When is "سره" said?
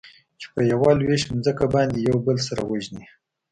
2.47-2.61